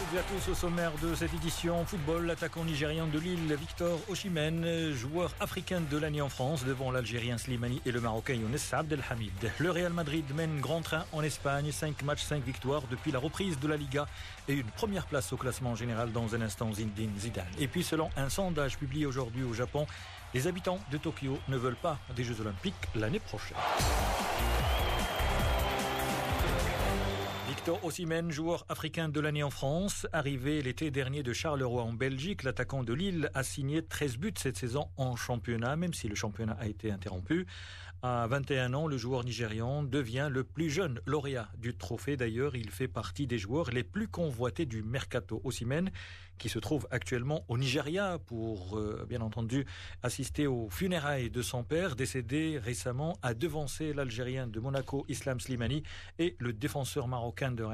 toutes 0.00 0.18
à 0.18 0.22
tous 0.22 0.50
au 0.50 0.54
sommaire 0.54 0.92
de 1.02 1.14
cette 1.14 1.34
édition 1.34 1.84
football, 1.84 2.24
l'attaquant 2.24 2.64
nigérian 2.64 3.06
de 3.06 3.18
Lille 3.18 3.54
Victor 3.54 3.98
Oshimen, 4.08 4.92
joueur 4.94 5.30
africain 5.40 5.82
de 5.90 5.98
l'année 5.98 6.22
en 6.22 6.30
France 6.30 6.64
devant 6.64 6.90
l'Algérien 6.90 7.36
Slimani 7.36 7.82
et 7.84 7.92
le 7.92 8.00
Marocain 8.00 8.32
Younes 8.32 8.56
Abdelhamid. 8.72 9.52
Le 9.58 9.70
Real 9.70 9.92
Madrid 9.92 10.24
mène 10.34 10.58
grand 10.60 10.80
train 10.80 11.04
en 11.12 11.22
Espagne, 11.22 11.70
5 11.70 12.02
matchs, 12.02 12.22
5 12.22 12.42
victoires 12.42 12.82
depuis 12.90 13.12
la 13.12 13.18
reprise 13.18 13.58
de 13.58 13.68
la 13.68 13.76
Liga 13.76 14.06
et 14.48 14.54
une 14.54 14.70
première 14.70 15.06
place 15.06 15.32
au 15.34 15.36
classement 15.36 15.74
général 15.74 16.12
dans 16.12 16.34
un 16.34 16.40
instant 16.40 16.72
Zindine 16.72 17.12
Zidane. 17.18 17.44
Et 17.58 17.68
puis 17.68 17.82
selon 17.82 18.08
un 18.16 18.30
sondage 18.30 18.78
publié 18.78 19.04
aujourd'hui 19.04 19.42
au 19.42 19.52
Japon, 19.52 19.86
les 20.32 20.46
habitants 20.46 20.78
de 20.90 20.96
Tokyo 20.96 21.38
ne 21.48 21.58
veulent 21.58 21.74
pas 21.76 21.98
des 22.16 22.24
Jeux 22.24 22.40
Olympiques 22.40 22.88
l'année 22.94 23.20
prochaine. 23.20 23.56
Victor 27.60 27.84
Osimhen, 27.84 28.30
joueur 28.30 28.64
africain 28.70 29.10
de 29.10 29.20
l'année 29.20 29.42
en 29.42 29.50
France, 29.50 30.06
arrivé 30.14 30.62
l'été 30.62 30.90
dernier 30.90 31.22
de 31.22 31.34
Charleroi 31.34 31.82
en 31.82 31.92
Belgique, 31.92 32.42
l'attaquant 32.42 32.84
de 32.84 32.94
Lille 32.94 33.30
a 33.34 33.42
signé 33.42 33.82
13 33.82 34.16
buts 34.16 34.32
cette 34.38 34.56
saison 34.56 34.88
en 34.96 35.14
championnat, 35.14 35.76
même 35.76 35.92
si 35.92 36.08
le 36.08 36.14
championnat 36.14 36.56
a 36.58 36.66
été 36.66 36.90
interrompu. 36.90 37.46
À 38.02 38.26
21 38.28 38.72
ans, 38.72 38.86
le 38.86 38.96
joueur 38.96 39.24
nigérian 39.24 39.82
devient 39.82 40.28
le 40.30 40.42
plus 40.42 40.70
jeune 40.70 41.02
lauréat 41.04 41.50
du 41.58 41.76
trophée. 41.76 42.16
D'ailleurs, 42.16 42.56
il 42.56 42.70
fait 42.70 42.88
partie 42.88 43.26
des 43.26 43.36
joueurs 43.36 43.70
les 43.72 43.84
plus 43.84 44.08
convoités 44.08 44.64
du 44.64 44.82
mercato. 44.82 45.42
Osimhen, 45.44 45.90
qui 46.38 46.48
se 46.48 46.58
trouve 46.58 46.88
actuellement 46.90 47.44
au 47.48 47.58
Nigeria 47.58 48.18
pour, 48.24 48.78
euh, 48.78 49.04
bien 49.06 49.20
entendu, 49.20 49.66
assister 50.02 50.46
aux 50.46 50.70
funérailles 50.70 51.28
de 51.28 51.42
son 51.42 51.62
père, 51.62 51.94
décédé 51.94 52.58
récemment, 52.58 53.18
a 53.20 53.34
devancé 53.34 53.92
l'Algérien 53.92 54.46
de 54.46 54.58
Monaco, 54.58 55.04
Islam 55.08 55.38
Slimani, 55.38 55.82
et 56.18 56.36
le 56.38 56.54
défenseur 56.54 57.06
marocain 57.06 57.49
de 57.54 57.64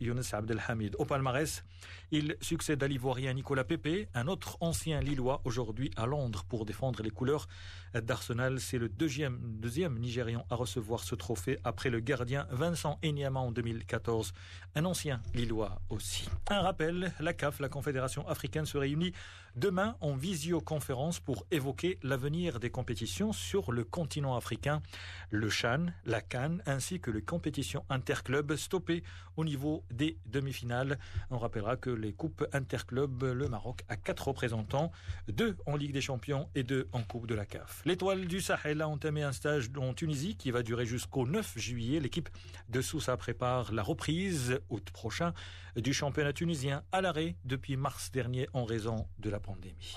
Younes 0.00 0.22
Abdelhamid. 0.32 0.96
Au 0.98 1.04
palmarès, 1.04 1.64
il 2.10 2.36
succède 2.40 2.82
à 2.82 2.88
l'Ivoirien 2.88 3.32
Nicolas 3.32 3.64
Pepe, 3.64 4.08
un 4.14 4.28
autre 4.28 4.56
ancien 4.60 5.00
Lillois 5.00 5.40
aujourd'hui 5.44 5.90
à 5.96 6.06
Londres 6.06 6.44
pour 6.48 6.64
défendre 6.64 7.02
les 7.02 7.10
couleurs 7.10 7.48
d'Arsenal. 7.94 8.60
C'est 8.60 8.78
le 8.78 8.88
deuxième, 8.88 9.38
deuxième 9.42 9.98
Nigérian 9.98 10.46
à 10.50 10.54
recevoir 10.54 11.04
ce 11.04 11.14
trophée 11.14 11.58
après 11.64 11.90
le 11.90 12.00
gardien 12.00 12.46
Vincent 12.50 12.98
Enyama 13.04 13.40
en 13.40 13.52
2014, 13.52 14.32
un 14.74 14.84
ancien 14.84 15.20
Lillois 15.34 15.80
aussi. 15.90 16.28
Un 16.48 16.60
rappel, 16.60 17.12
la 17.20 17.32
CAF, 17.32 17.60
la 17.60 17.68
Confédération 17.68 18.26
africaine, 18.28 18.66
se 18.66 18.78
réunit 18.78 19.12
demain 19.56 19.96
en 20.00 20.14
visioconférence 20.14 21.20
pour 21.20 21.46
évoquer 21.50 21.98
l'avenir 22.02 22.60
des 22.60 22.70
compétitions 22.70 23.32
sur 23.32 23.72
le 23.72 23.84
continent 23.84 24.36
africain, 24.36 24.82
le 25.30 25.48
Chan, 25.50 25.86
la 26.04 26.20
Cannes, 26.20 26.62
ainsi 26.66 27.00
que 27.00 27.10
les 27.10 27.22
compétitions 27.22 27.84
interclubs 27.88 28.56
stoppées 28.56 29.02
au 29.36 29.44
niveau 29.44 29.84
des 29.90 30.18
demi-finales. 30.26 30.98
On 31.30 31.38
rappellera 31.38 31.76
que 31.76 31.90
les 31.90 32.12
coupes 32.12 32.46
interclubs, 32.52 33.22
le 33.22 33.48
Maroc 33.48 33.84
a 33.88 33.96
quatre 33.96 34.28
représentants, 34.28 34.90
deux 35.28 35.56
en 35.66 35.76
Ligue 35.76 35.92
des 35.92 36.00
Champions 36.00 36.48
et 36.54 36.62
deux 36.62 36.88
en 36.92 37.02
Coupe 37.02 37.26
de 37.26 37.34
la 37.34 37.46
CAF. 37.46 37.82
L'étoile 37.84 38.26
du 38.26 38.40
Sahel 38.40 38.82
a 38.82 38.88
entamé 38.88 39.22
un 39.22 39.32
stage 39.32 39.70
en 39.76 39.94
Tunisie 39.94 40.36
qui 40.36 40.50
va 40.50 40.62
durer 40.62 40.86
jusqu'au 40.86 41.26
9 41.26 41.58
juillet. 41.58 42.00
L'équipe 42.00 42.28
de 42.68 42.80
Sousa 42.80 43.16
prépare 43.16 43.72
la 43.72 43.82
reprise 43.82 44.58
août 44.68 44.90
prochain 44.90 45.32
du 45.76 45.92
championnat 45.92 46.32
tunisien 46.32 46.82
à 46.92 47.00
l'arrêt 47.00 47.36
depuis 47.44 47.76
mars 47.76 48.10
dernier 48.10 48.48
en 48.52 48.64
raison 48.64 49.06
de 49.18 49.30
la 49.30 49.37
pandémie. 49.40 49.96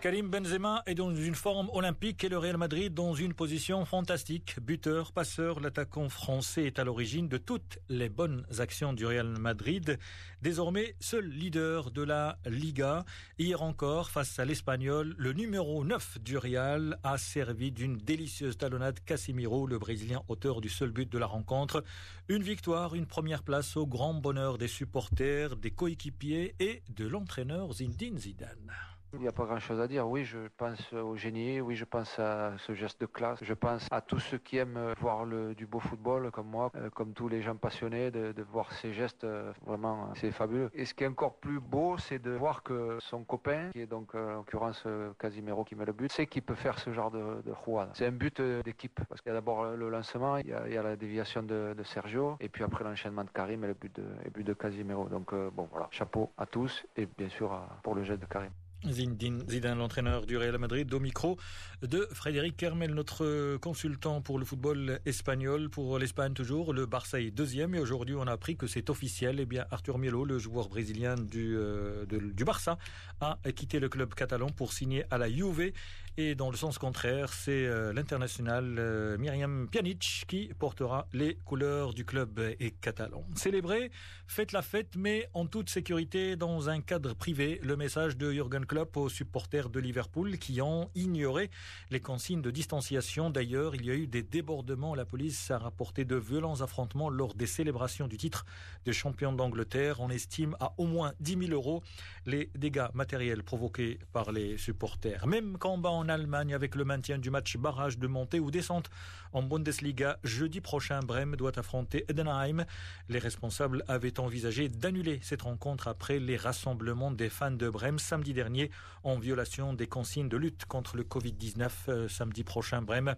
Karim 0.00 0.30
Benzema 0.30 0.84
est 0.86 0.94
dans 0.94 1.12
une 1.12 1.34
forme 1.34 1.68
olympique 1.72 2.22
et 2.22 2.28
le 2.28 2.38
Real 2.38 2.56
Madrid 2.56 2.94
dans 2.94 3.14
une 3.14 3.34
position 3.34 3.84
fantastique. 3.84 4.54
Buteur, 4.62 5.10
passeur, 5.10 5.58
l'attaquant 5.58 6.08
français 6.08 6.66
est 6.66 6.78
à 6.78 6.84
l'origine 6.84 7.26
de 7.26 7.36
toutes 7.36 7.80
les 7.88 8.08
bonnes 8.08 8.46
actions 8.60 8.92
du 8.92 9.04
Real 9.04 9.26
Madrid. 9.40 9.98
Désormais, 10.40 10.94
seul 11.00 11.28
leader 11.28 11.90
de 11.90 12.02
la 12.02 12.38
Liga. 12.46 13.04
Hier 13.40 13.60
encore, 13.60 14.10
face 14.10 14.38
à 14.38 14.44
l'Espagnol, 14.44 15.16
le 15.18 15.32
numéro 15.32 15.84
9 15.84 16.18
du 16.20 16.38
Real 16.38 17.00
a 17.02 17.18
servi 17.18 17.72
d'une 17.72 17.96
délicieuse 17.96 18.56
talonnade 18.56 19.00
Casimiro, 19.04 19.66
le 19.66 19.80
Brésilien 19.80 20.22
auteur 20.28 20.60
du 20.60 20.68
seul 20.68 20.92
but 20.92 21.10
de 21.10 21.18
la 21.18 21.26
rencontre. 21.26 21.82
Une 22.28 22.44
victoire, 22.44 22.94
une 22.94 23.06
première 23.06 23.42
place 23.42 23.76
au 23.76 23.84
grand 23.84 24.14
bonheur 24.14 24.58
des 24.58 24.68
supporters, 24.68 25.56
des 25.56 25.72
coéquipiers 25.72 26.54
et 26.60 26.84
de 26.88 27.04
l'entraîneur 27.08 27.72
Zinedine 27.72 28.16
Zidane. 28.16 28.72
Il 29.14 29.20
n'y 29.20 29.28
a 29.28 29.32
pas 29.32 29.46
grand 29.46 29.58
chose 29.58 29.80
à 29.80 29.88
dire. 29.88 30.06
Oui, 30.06 30.24
je 30.24 30.38
pense 30.58 30.92
au 30.92 31.16
génie. 31.16 31.62
Oui, 31.62 31.76
je 31.76 31.86
pense 31.86 32.18
à 32.18 32.52
ce 32.58 32.74
geste 32.74 33.00
de 33.00 33.06
classe. 33.06 33.38
Je 33.42 33.54
pense 33.54 33.86
à 33.90 34.02
tous 34.02 34.20
ceux 34.20 34.36
qui 34.36 34.58
aiment 34.58 34.92
voir 35.00 35.24
le, 35.24 35.54
du 35.54 35.66
beau 35.66 35.80
football, 35.80 36.30
comme 36.30 36.48
moi, 36.48 36.70
euh, 36.76 36.90
comme 36.90 37.14
tous 37.14 37.26
les 37.26 37.40
gens 37.40 37.56
passionnés, 37.56 38.10
de, 38.10 38.42
voir 38.42 38.70
ces 38.72 38.92
gestes. 38.92 39.24
Euh, 39.24 39.52
vraiment, 39.66 40.12
c'est 40.14 40.30
fabuleux. 40.30 40.70
Et 40.74 40.84
ce 40.84 40.92
qui 40.92 41.04
est 41.04 41.06
encore 41.06 41.36
plus 41.36 41.58
beau, 41.58 41.96
c'est 41.96 42.18
de 42.18 42.32
voir 42.32 42.62
que 42.62 42.98
son 43.00 43.24
copain, 43.24 43.70
qui 43.72 43.80
est 43.80 43.86
donc 43.86 44.14
euh, 44.14 44.34
en 44.34 44.36
l'occurrence 44.38 44.84
Casimiro 45.18 45.64
qui 45.64 45.74
met 45.74 45.86
le 45.86 45.92
but, 45.92 46.12
sait 46.12 46.26
qu'il 46.26 46.42
peut 46.42 46.54
faire 46.54 46.78
ce 46.78 46.92
genre 46.92 47.10
de, 47.10 47.42
de 47.42 47.54
C'est 47.94 48.06
un 48.06 48.12
but 48.12 48.40
d'équipe. 48.40 49.00
Parce 49.08 49.22
qu'il 49.22 49.30
y 49.30 49.32
a 49.32 49.34
d'abord 49.34 49.64
le 49.74 49.88
lancement, 49.88 50.36
il 50.36 50.48
y 50.48 50.52
a, 50.52 50.82
la 50.82 50.96
déviation 50.96 51.42
de, 51.42 51.74
Sergio, 51.82 52.36
et 52.40 52.50
puis 52.50 52.62
après 52.62 52.84
l'enchaînement 52.84 53.24
de 53.24 53.30
Karim 53.30 53.64
et 53.64 53.68
le 53.68 53.74
but 53.74 53.94
de, 53.96 54.04
et 54.24 54.30
but 54.30 54.44
de 54.44 54.52
Casimiro. 54.52 55.08
Donc 55.08 55.34
bon, 55.34 55.66
voilà. 55.70 55.88
Chapeau 55.90 56.30
à 56.36 56.44
tous, 56.44 56.84
et 56.96 57.06
bien 57.06 57.30
sûr 57.30 57.58
pour 57.82 57.94
le 57.94 58.04
geste 58.04 58.20
de 58.20 58.26
Karim. 58.26 58.50
Zidane, 58.86 59.78
l'entraîneur 59.78 60.24
du 60.24 60.36
Real 60.36 60.56
Madrid, 60.58 60.92
au 60.94 61.00
micro 61.00 61.36
de 61.82 62.08
Frédéric 62.12 62.56
Kermel, 62.56 62.94
notre 62.94 63.56
consultant 63.56 64.20
pour 64.20 64.38
le 64.38 64.44
football 64.44 65.00
espagnol, 65.04 65.68
pour 65.68 65.98
l'Espagne 65.98 66.32
toujours. 66.32 66.72
Le 66.72 66.86
Barça 66.86 67.20
est 67.20 67.30
deuxième 67.30 67.74
et 67.74 67.80
aujourd'hui 67.80 68.14
on 68.14 68.26
a 68.26 68.32
appris 68.32 68.56
que 68.56 68.66
c'est 68.66 68.88
officiel. 68.90 69.40
Eh 69.40 69.46
bien, 69.46 69.66
Arthur 69.70 69.98
Mielo, 69.98 70.24
le 70.24 70.38
joueur 70.38 70.68
brésilien 70.68 71.16
du, 71.16 71.56
euh, 71.56 72.06
du 72.06 72.44
Barça, 72.44 72.78
a 73.20 73.36
quitté 73.54 73.80
le 73.80 73.88
club 73.88 74.14
catalan 74.14 74.48
pour 74.48 74.72
signer 74.72 75.04
à 75.10 75.18
la 75.18 75.28
Juve. 75.28 75.72
Et 76.20 76.34
dans 76.34 76.50
le 76.50 76.56
sens 76.56 76.78
contraire, 76.78 77.32
c'est 77.32 77.64
euh, 77.66 77.92
l'international 77.92 78.74
euh, 78.80 79.16
Myriam 79.18 79.68
Pjanic 79.70 80.24
qui 80.26 80.50
portera 80.58 81.06
les 81.12 81.36
couleurs 81.44 81.94
du 81.94 82.04
club 82.04 82.40
et 82.58 82.72
catalan. 82.72 83.24
Célébrez, 83.36 83.92
faites 84.26 84.50
la 84.50 84.62
fête, 84.62 84.96
mais 84.96 85.28
en 85.32 85.46
toute 85.46 85.70
sécurité 85.70 86.34
dans 86.34 86.70
un 86.70 86.80
cadre 86.80 87.14
privé. 87.14 87.60
Le 87.62 87.76
message 87.76 88.16
de 88.16 88.32
Jürgen 88.32 88.66
Klopp 88.68 88.98
aux 88.98 89.08
supporters 89.08 89.70
de 89.70 89.80
Liverpool 89.80 90.38
qui 90.38 90.60
ont 90.60 90.90
ignoré 90.94 91.50
les 91.90 92.00
consignes 92.00 92.42
de 92.42 92.50
distanciation. 92.50 93.30
D'ailleurs, 93.30 93.74
il 93.74 93.86
y 93.86 93.90
a 93.90 93.94
eu 93.94 94.06
des 94.06 94.22
débordements. 94.22 94.94
La 94.94 95.06
police 95.06 95.50
a 95.50 95.58
rapporté 95.58 96.04
de 96.04 96.16
violents 96.16 96.60
affrontements 96.60 97.08
lors 97.08 97.34
des 97.34 97.46
célébrations 97.46 98.06
du 98.06 98.18
titre 98.18 98.44
de 98.84 98.92
champion 98.92 99.32
d'Angleterre. 99.32 100.00
On 100.00 100.10
estime 100.10 100.54
à 100.60 100.74
au 100.76 100.84
moins 100.84 101.14
10 101.20 101.46
000 101.46 101.52
euros 101.52 101.82
les 102.26 102.50
dégâts 102.54 102.88
matériels 102.92 103.42
provoqués 103.42 103.98
par 104.12 104.30
les 104.32 104.58
supporters. 104.58 105.26
Même 105.26 105.56
combat 105.56 105.90
en 105.90 106.08
Allemagne 106.08 106.54
avec 106.54 106.74
le 106.74 106.84
maintien 106.84 107.18
du 107.18 107.30
match 107.30 107.56
barrage 107.56 107.98
de 107.98 108.06
montée 108.06 108.38
ou 108.38 108.50
descente 108.50 108.90
en 109.32 109.42
Bundesliga. 109.42 110.18
Jeudi 110.24 110.60
prochain, 110.60 111.00
Brême 111.00 111.36
doit 111.36 111.58
affronter 111.58 112.04
Edenheim. 112.08 112.66
Les 113.08 113.18
responsables 113.18 113.82
avaient 113.88 114.20
envisagé 114.20 114.68
d'annuler 114.68 115.20
cette 115.22 115.42
rencontre 115.42 115.88
après 115.88 116.18
les 116.18 116.36
rassemblements 116.36 117.10
des 117.10 117.30
fans 117.30 117.50
de 117.50 117.70
Brême 117.70 117.98
samedi 117.98 118.34
dernier 118.34 118.57
en 119.04 119.18
violation 119.18 119.72
des 119.72 119.86
consignes 119.86 120.28
de 120.28 120.36
lutte 120.36 120.64
contre 120.66 120.96
le 120.96 121.04
Covid-19 121.04 121.70
euh, 121.88 122.08
samedi 122.08 122.44
prochain. 122.44 122.82
Brême, 122.82 123.14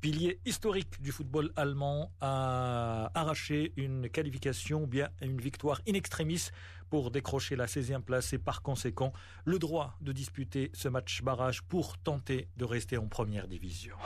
pilier 0.00 0.40
historique 0.44 1.00
du 1.00 1.12
football 1.12 1.52
allemand, 1.56 2.12
a 2.20 3.10
arraché 3.14 3.72
une 3.76 4.08
qualification, 4.08 4.86
bien 4.86 5.08
une 5.20 5.40
victoire 5.40 5.80
in 5.88 5.94
extremis 5.94 6.50
pour 6.90 7.10
décrocher 7.10 7.56
la 7.56 7.66
16e 7.66 8.02
place 8.02 8.34
et 8.34 8.38
par 8.38 8.60
conséquent 8.60 9.12
le 9.44 9.58
droit 9.58 9.96
de 10.02 10.12
disputer 10.12 10.70
ce 10.74 10.88
match 10.88 11.22
barrage 11.22 11.62
pour 11.62 11.96
tenter 11.98 12.48
de 12.58 12.64
rester 12.64 12.98
en 12.98 13.08
première 13.08 13.48
division. 13.48 13.96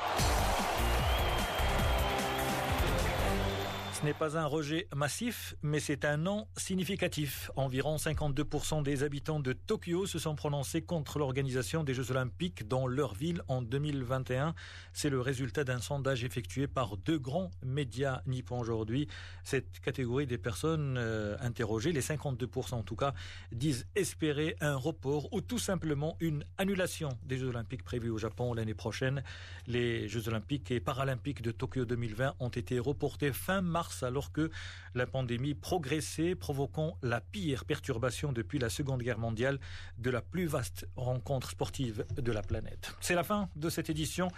Ce 3.98 4.04
n'est 4.04 4.12
pas 4.12 4.36
un 4.36 4.44
rejet 4.44 4.88
massif, 4.94 5.54
mais 5.62 5.80
c'est 5.80 6.04
un 6.04 6.18
non 6.18 6.48
significatif. 6.58 7.50
Environ 7.56 7.96
52% 7.96 8.82
des 8.82 9.02
habitants 9.02 9.40
de 9.40 9.54
Tokyo 9.54 10.04
se 10.04 10.18
sont 10.18 10.36
prononcés 10.36 10.82
contre 10.82 11.18
l'organisation 11.18 11.82
des 11.82 11.94
Jeux 11.94 12.10
Olympiques 12.10 12.68
dans 12.68 12.86
leur 12.86 13.14
ville 13.14 13.40
en 13.48 13.62
2021. 13.62 14.54
C'est 14.92 15.08
le 15.08 15.22
résultat 15.22 15.64
d'un 15.64 15.80
sondage 15.80 16.24
effectué 16.24 16.66
par 16.66 16.98
deux 16.98 17.18
grands 17.18 17.50
médias 17.64 18.20
nippons 18.26 18.60
aujourd'hui. 18.60 19.08
Cette 19.44 19.80
catégorie 19.80 20.26
des 20.26 20.36
personnes 20.36 20.96
euh, 20.98 21.38
interrogées, 21.40 21.92
les 21.92 22.02
52% 22.02 22.74
en 22.74 22.82
tout 22.82 22.96
cas, 22.96 23.14
disent 23.50 23.86
espérer 23.94 24.56
un 24.60 24.76
report 24.76 25.32
ou 25.32 25.40
tout 25.40 25.58
simplement 25.58 26.18
une 26.20 26.44
annulation 26.58 27.16
des 27.24 27.38
Jeux 27.38 27.48
Olympiques 27.48 27.82
prévus 27.82 28.10
au 28.10 28.18
Japon 28.18 28.52
l'année 28.52 28.74
prochaine. 28.74 29.22
Les 29.66 30.06
Jeux 30.06 30.28
Olympiques 30.28 30.70
et 30.70 30.80
Paralympiques 30.80 31.40
de 31.40 31.50
Tokyo 31.50 31.86
2020 31.86 32.34
ont 32.40 32.50
été 32.50 32.78
reportés 32.78 33.32
fin 33.32 33.62
alors 34.02 34.32
que 34.32 34.50
la 34.94 35.06
pandémie 35.06 35.54
progressait, 35.54 36.34
provoquant 36.34 36.98
la 37.02 37.20
pire 37.20 37.64
perturbation 37.64 38.32
depuis 38.32 38.58
la 38.58 38.68
Seconde 38.68 39.02
Guerre 39.02 39.18
mondiale 39.18 39.58
de 39.98 40.10
la 40.10 40.22
plus 40.22 40.46
vaste 40.46 40.88
rencontre 40.96 41.50
sportive 41.50 42.04
de 42.16 42.32
la 42.32 42.42
planète. 42.42 42.94
C'est 43.00 43.14
la 43.14 43.24
fin 43.24 43.48
de 43.56 43.68
cette 43.68 43.90
édition. 43.90 44.28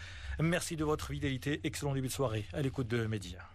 Merci 0.41 0.77
de 0.77 0.85
votre 0.85 1.09
fidélité. 1.09 1.61
Excellent 1.65 1.95
début 1.95 2.09
de 2.09 2.13
soirée 2.13 2.47
à 2.53 2.63
l'écoute 2.63 2.89
de 2.89 3.07
Média. 3.07 3.49